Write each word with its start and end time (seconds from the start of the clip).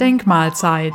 Denkmalzeit, 0.00 0.94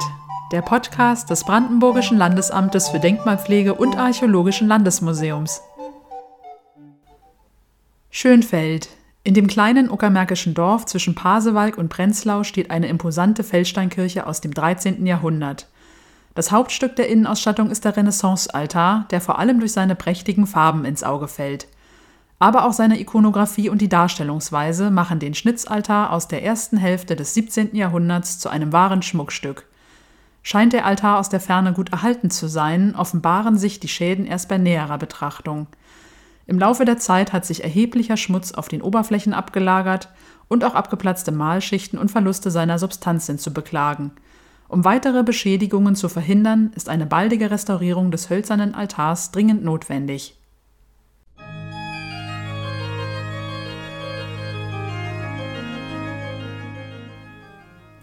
der 0.52 0.62
Podcast 0.62 1.30
des 1.30 1.44
Brandenburgischen 1.44 2.18
Landesamtes 2.18 2.88
für 2.88 3.00
Denkmalpflege 3.00 3.74
und 3.74 3.98
Archäologischen 3.98 4.68
Landesmuseums. 4.68 5.62
Schönfeld. 8.12 8.90
In 9.24 9.34
dem 9.34 9.48
kleinen 9.48 9.90
uckermärkischen 9.90 10.54
Dorf 10.54 10.86
zwischen 10.86 11.16
Pasewalk 11.16 11.78
und 11.78 11.90
Prenzlau 11.90 12.44
steht 12.44 12.72
eine 12.72 12.88
imposante 12.88 13.44
Feldsteinkirche 13.44 14.26
aus 14.26 14.40
dem 14.40 14.54
13. 14.54 15.06
Jahrhundert. 15.06 15.68
Das 16.36 16.52
Hauptstück 16.52 16.96
der 16.96 17.10
Innenausstattung 17.10 17.70
ist 17.70 17.86
der 17.86 17.98
Renaissance-Altar, 17.98 19.08
der 19.12 19.20
vor 19.20 19.40
allem 19.40 19.60
durch 19.60 19.74
seine 19.74 19.96
prächtigen 19.96 20.48
Farben 20.48 20.86
ins 20.86 21.04
Auge 21.04 21.28
fällt. 21.28 21.68
Aber 22.44 22.66
auch 22.66 22.74
seine 22.74 23.00
Ikonographie 23.00 23.70
und 23.70 23.80
die 23.80 23.88
Darstellungsweise 23.88 24.92
machen 24.92 25.18
den 25.18 25.34
Schnitzaltar 25.34 26.12
aus 26.12 26.28
der 26.28 26.44
ersten 26.44 26.76
Hälfte 26.76 27.16
des 27.16 27.34
17. 27.36 27.74
Jahrhunderts 27.74 28.38
zu 28.38 28.50
einem 28.50 28.74
wahren 28.74 29.02
Schmuckstück. 29.02 29.66
Scheint 30.42 30.74
der 30.74 30.86
Altar 30.86 31.20
aus 31.20 31.30
der 31.30 31.40
Ferne 31.40 31.72
gut 31.72 31.94
erhalten 31.94 32.30
zu 32.30 32.50
sein, 32.50 32.96
offenbaren 32.98 33.58
sich 33.58 33.80
die 33.80 33.88
Schäden 33.88 34.26
erst 34.26 34.50
bei 34.50 34.58
näherer 34.58 34.98
Betrachtung. 34.98 35.68
Im 36.46 36.60
Laufe 36.60 36.84
der 36.84 36.98
Zeit 36.98 37.32
hat 37.32 37.46
sich 37.46 37.64
erheblicher 37.64 38.18
Schmutz 38.18 38.52
auf 38.52 38.68
den 38.68 38.82
Oberflächen 38.82 39.34
abgelagert 39.34 40.10
und 40.50 40.66
auch 40.66 40.76
abgeplatzte 40.76 41.32
Malschichten 41.32 41.98
und 41.98 42.12
Verluste 42.12 42.52
seiner 42.52 42.78
Substanz 42.78 43.26
sind 43.26 43.40
zu 43.40 43.54
beklagen. 43.54 44.12
Um 44.68 44.84
weitere 44.84 45.24
Beschädigungen 45.24 45.96
zu 45.96 46.10
verhindern, 46.10 46.74
ist 46.76 46.90
eine 46.90 47.06
baldige 47.06 47.52
Restaurierung 47.52 48.12
des 48.12 48.30
hölzernen 48.30 48.76
Altars 48.76 49.32
dringend 49.32 49.64
notwendig 49.64 50.36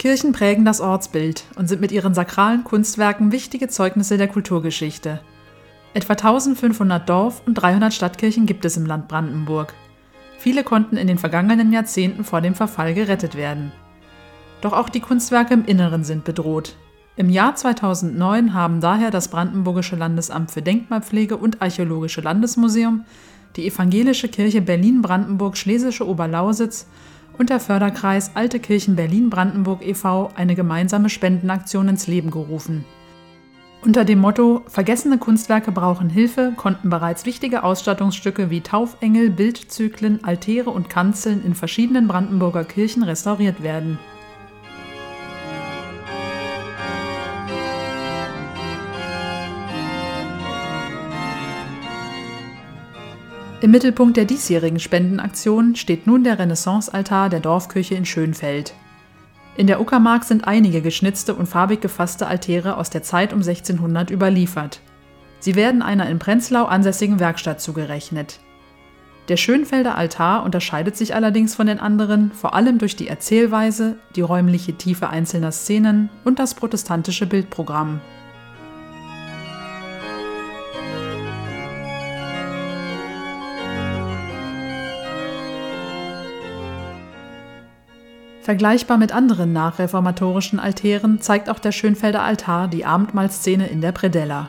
Kirchen 0.00 0.32
prägen 0.32 0.64
das 0.64 0.80
Ortsbild 0.80 1.44
und 1.56 1.68
sind 1.68 1.82
mit 1.82 1.92
ihren 1.92 2.14
sakralen 2.14 2.64
Kunstwerken 2.64 3.32
wichtige 3.32 3.68
Zeugnisse 3.68 4.16
der 4.16 4.28
Kulturgeschichte. 4.28 5.20
Etwa 5.92 6.14
1500 6.14 7.06
Dorf- 7.06 7.42
und 7.44 7.52
300 7.52 7.92
Stadtkirchen 7.92 8.46
gibt 8.46 8.64
es 8.64 8.78
im 8.78 8.86
Land 8.86 9.08
Brandenburg. 9.08 9.74
Viele 10.38 10.64
konnten 10.64 10.96
in 10.96 11.06
den 11.06 11.18
vergangenen 11.18 11.70
Jahrzehnten 11.70 12.24
vor 12.24 12.40
dem 12.40 12.54
Verfall 12.54 12.94
gerettet 12.94 13.34
werden. 13.34 13.72
Doch 14.62 14.72
auch 14.72 14.88
die 14.88 15.00
Kunstwerke 15.00 15.52
im 15.52 15.66
Inneren 15.66 16.02
sind 16.02 16.24
bedroht. 16.24 16.76
Im 17.16 17.28
Jahr 17.28 17.54
2009 17.54 18.54
haben 18.54 18.80
daher 18.80 19.10
das 19.10 19.28
Brandenburgische 19.28 19.96
Landesamt 19.96 20.50
für 20.50 20.62
Denkmalpflege 20.62 21.36
und 21.36 21.60
Archäologische 21.60 22.22
Landesmuseum, 22.22 23.04
die 23.56 23.66
Evangelische 23.66 24.28
Kirche 24.28 24.62
Berlin-Brandenburg-Schlesische 24.62 26.08
Oberlausitz 26.08 26.86
und 27.40 27.48
der 27.48 27.58
Förderkreis 27.58 28.32
Alte 28.34 28.60
Kirchen 28.60 28.96
Berlin-Brandenburg 28.96 29.80
e.V. 29.82 30.30
eine 30.34 30.54
gemeinsame 30.54 31.08
Spendenaktion 31.08 31.88
ins 31.88 32.06
Leben 32.06 32.30
gerufen. 32.30 32.84
Unter 33.82 34.04
dem 34.04 34.18
Motto 34.18 34.62
Vergessene 34.66 35.16
Kunstwerke 35.16 35.72
brauchen 35.72 36.10
Hilfe 36.10 36.52
konnten 36.54 36.90
bereits 36.90 37.24
wichtige 37.24 37.62
Ausstattungsstücke 37.62 38.50
wie 38.50 38.60
Taufengel, 38.60 39.30
Bildzyklen, 39.30 40.22
Altäre 40.22 40.68
und 40.68 40.90
Kanzeln 40.90 41.42
in 41.42 41.54
verschiedenen 41.54 42.08
Brandenburger 42.08 42.64
Kirchen 42.64 43.04
restauriert 43.04 43.62
werden. 43.62 43.98
Im 53.62 53.72
Mittelpunkt 53.72 54.16
der 54.16 54.24
diesjährigen 54.24 54.80
Spendenaktion 54.80 55.76
steht 55.76 56.06
nun 56.06 56.24
der 56.24 56.38
Renaissancealtar 56.38 57.28
der 57.28 57.40
Dorfkirche 57.40 57.94
in 57.94 58.06
Schönfeld. 58.06 58.72
In 59.56 59.66
der 59.66 59.82
Uckermark 59.82 60.24
sind 60.24 60.46
einige 60.46 60.80
geschnitzte 60.80 61.34
und 61.34 61.46
farbig 61.46 61.82
gefasste 61.82 62.26
Altäre 62.26 62.78
aus 62.78 62.88
der 62.88 63.02
Zeit 63.02 63.34
um 63.34 63.40
1600 63.40 64.10
überliefert. 64.10 64.80
Sie 65.40 65.56
werden 65.56 65.82
einer 65.82 66.08
in 66.08 66.18
Prenzlau 66.18 66.64
ansässigen 66.64 67.20
Werkstatt 67.20 67.60
zugerechnet. 67.60 68.40
Der 69.28 69.36
Schönfelder 69.36 69.94
Altar 69.94 70.42
unterscheidet 70.44 70.96
sich 70.96 71.14
allerdings 71.14 71.54
von 71.54 71.66
den 71.66 71.80
anderen 71.80 72.32
vor 72.32 72.54
allem 72.54 72.78
durch 72.78 72.96
die 72.96 73.08
Erzählweise, 73.08 73.96
die 74.16 74.22
räumliche 74.22 74.72
Tiefe 74.72 75.10
einzelner 75.10 75.52
Szenen 75.52 76.08
und 76.24 76.38
das 76.38 76.54
protestantische 76.54 77.26
Bildprogramm. 77.26 78.00
Vergleichbar 88.50 88.98
mit 88.98 89.12
anderen 89.12 89.52
nachreformatorischen 89.52 90.58
Altären 90.58 91.20
zeigt 91.20 91.48
auch 91.48 91.60
der 91.60 91.70
Schönfelder 91.70 92.24
Altar 92.24 92.66
die 92.66 92.84
Abendmahlszene 92.84 93.68
in 93.68 93.80
der 93.80 93.92
Predella. 93.92 94.48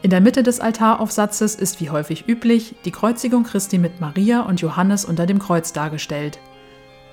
In 0.00 0.08
der 0.08 0.22
Mitte 0.22 0.42
des 0.42 0.58
Altaraufsatzes 0.58 1.54
ist 1.54 1.82
wie 1.82 1.90
häufig 1.90 2.26
üblich 2.26 2.76
die 2.86 2.90
Kreuzigung 2.90 3.44
Christi 3.44 3.76
mit 3.76 4.00
Maria 4.00 4.40
und 4.40 4.62
Johannes 4.62 5.04
unter 5.04 5.26
dem 5.26 5.38
Kreuz 5.38 5.74
dargestellt. 5.74 6.38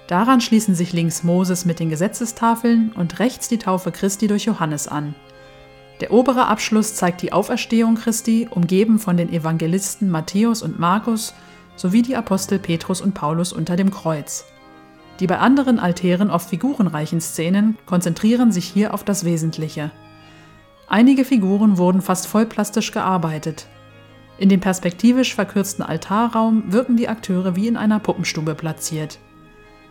Daran 0.07 0.39
schließen 0.39 0.75
sich 0.75 0.93
links 0.93 1.25
Moses 1.25 1.65
mit 1.65 1.81
den 1.81 1.89
Gesetzestafeln 1.89 2.93
und 2.93 3.19
rechts 3.19 3.49
die 3.49 3.59
Taufe 3.59 3.91
Christi 3.91 4.27
durch 4.27 4.45
Johannes 4.45 4.87
an. 4.87 5.13
Der 5.99 6.13
obere 6.13 6.47
Abschluss 6.47 6.95
zeigt 6.95 7.21
die 7.21 7.33
Auferstehung 7.33 7.95
Christi, 7.95 8.47
umgeben 8.49 8.99
von 8.99 9.17
den 9.17 9.27
Evangelisten 9.27 10.09
Matthäus 10.09 10.61
und 10.61 10.79
Markus 10.79 11.33
sowie 11.75 12.01
die 12.01 12.15
Apostel 12.15 12.59
Petrus 12.59 13.01
und 13.01 13.13
Paulus 13.13 13.51
unter 13.51 13.75
dem 13.75 13.91
Kreuz. 13.91 14.45
Die 15.19 15.27
bei 15.27 15.39
anderen 15.39 15.79
Altären 15.79 16.29
oft 16.29 16.49
figurenreichen 16.49 17.21
Szenen 17.21 17.77
konzentrieren 17.85 18.51
sich 18.51 18.65
hier 18.65 18.93
auf 18.93 19.03
das 19.03 19.25
Wesentliche. 19.25 19.91
Einige 20.87 21.25
Figuren 21.25 21.77
wurden 21.77 22.01
fast 22.01 22.27
vollplastisch 22.27 22.91
gearbeitet. 22.91 23.67
In 24.37 24.49
dem 24.49 24.59
perspektivisch 24.59 25.33
verkürzten 25.33 25.83
Altarraum 25.83 26.71
wirken 26.71 26.95
die 26.95 27.09
Akteure 27.09 27.55
wie 27.55 27.67
in 27.67 27.77
einer 27.77 27.99
Puppenstube 27.99 28.53
platziert. 28.53 29.19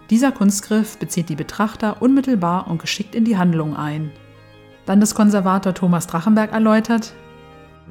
Dieser 0.09 0.31
Kunstgriff 0.31 0.99
bezieht 0.99 1.29
die 1.29 1.35
Betrachter 1.35 2.01
unmittelbar 2.01 2.71
und 2.71 2.81
geschickt 2.81 3.17
in 3.17 3.25
die 3.25 3.37
Handlung 3.37 3.77
ein. 3.77 4.13
Landeskonservator 4.87 5.75
Thomas 5.75 6.07
Drachenberg 6.07 6.53
erläutert, 6.53 7.13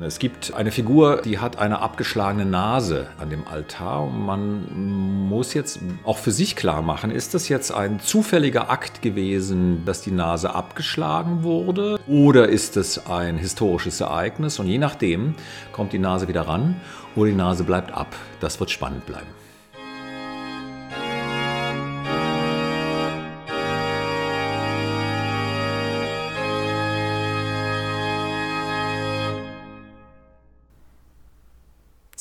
es 0.02 0.20
gibt 0.20 0.54
eine 0.54 0.72
Figur, 0.72 1.22
die 1.24 1.40
hat 1.40 1.58
eine 1.58 1.80
abgeschlagene 1.80 2.46
Nase 2.46 3.08
an 3.18 3.30
dem 3.30 3.48
Altar 3.48 4.04
und 4.04 4.26
man 4.26 5.28
muss 5.30 5.54
jetzt 5.54 5.80
auch 6.04 6.18
für 6.18 6.32
sich 6.32 6.58
klar 6.58 6.82
machen, 6.82 7.12
ist 7.12 7.34
das 7.34 7.48
jetzt 7.48 7.72
ein 7.72 8.02
zufälliger 8.02 8.70
Akt 8.70 9.02
gewesen, 9.02 9.86
dass 9.86 10.02
die 10.02 10.12
Nase 10.12 10.54
abgeschlagen 10.54 11.44
wurde 11.44 11.98
oder 12.08 12.50
ist 12.50 12.76
es 12.76 13.08
ein 13.08 13.38
historisches 13.38 14.02
Ereignis 14.02 14.60
und 14.60 14.68
je 14.68 14.80
nachdem 14.80 15.36
kommt 15.72 15.94
die 15.94 16.00
Nase 16.00 16.28
wieder 16.28 16.42
ran 16.42 16.76
oder 17.16 17.30
die 17.30 17.36
Nase 17.36 17.64
bleibt 17.64 17.94
ab. 17.94 18.14
Das 18.42 18.60
wird 18.60 18.72
spannend 18.72 19.06
bleiben. 19.06 19.45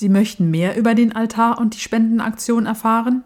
Sie 0.04 0.10
möchten 0.10 0.50
mehr 0.50 0.76
über 0.76 0.94
den 0.94 1.16
Altar 1.16 1.58
und 1.58 1.74
die 1.74 1.80
Spendenaktion 1.80 2.66
erfahren? 2.66 3.24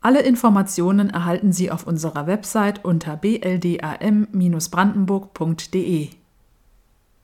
Alle 0.00 0.22
Informationen 0.22 1.08
erhalten 1.08 1.52
Sie 1.52 1.70
auf 1.70 1.86
unserer 1.86 2.26
Website 2.26 2.84
unter 2.84 3.16
bldam-brandenburg.de. 3.16 6.08